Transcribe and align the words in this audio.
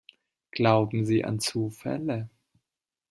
Glauben 0.49 1.05
Sie 1.05 1.23
an 1.25 1.39
Zufälle? 1.39 2.27